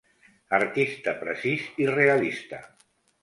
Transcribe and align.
Artista 0.59 1.13
precís 1.19 1.67
i 1.85 1.89
realista. 1.91 2.63